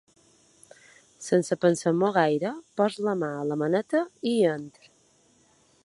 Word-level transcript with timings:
Sense 1.25 1.57
pensar-m'ho 1.65 2.09
gaire 2.17 2.53
poso 2.81 3.07
la 3.09 3.17
mà 3.23 3.31
a 3.43 3.47
la 3.51 3.59
maneta 3.65 4.03
i 4.33 4.35
hi 4.39 4.43
entro. 4.55 4.91